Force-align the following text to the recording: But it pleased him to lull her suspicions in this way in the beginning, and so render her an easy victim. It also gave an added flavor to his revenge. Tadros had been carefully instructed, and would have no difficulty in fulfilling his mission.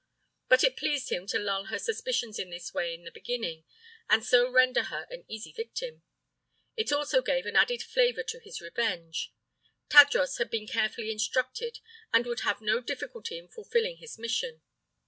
But 0.49 0.63
it 0.63 0.77
pleased 0.77 1.11
him 1.11 1.27
to 1.27 1.37
lull 1.37 1.65
her 1.65 1.77
suspicions 1.77 2.39
in 2.39 2.49
this 2.49 2.73
way 2.73 2.95
in 2.95 3.03
the 3.03 3.11
beginning, 3.11 3.65
and 4.09 4.25
so 4.25 4.49
render 4.49 4.85
her 4.85 5.05
an 5.11 5.25
easy 5.27 5.51
victim. 5.51 6.01
It 6.75 6.91
also 6.91 7.21
gave 7.21 7.45
an 7.45 7.55
added 7.55 7.83
flavor 7.83 8.23
to 8.23 8.39
his 8.39 8.61
revenge. 8.61 9.31
Tadros 9.89 10.39
had 10.39 10.49
been 10.49 10.65
carefully 10.65 11.11
instructed, 11.11 11.81
and 12.11 12.25
would 12.25 12.39
have 12.39 12.61
no 12.61 12.79
difficulty 12.81 13.37
in 13.37 13.47
fulfilling 13.49 13.97
his 13.97 14.17
mission. 14.17 14.63